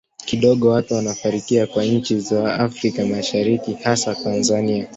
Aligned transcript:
kidogo 0.25 0.69
watu 0.69 0.93
wanafikiria 0.93 1.67
kwa 1.67 1.83
nchi 1.85 2.19
za 2.19 2.55
afrika 2.59 3.05
mashariki 3.05 3.73
hasa 3.73 4.15
tanzania 4.15 4.87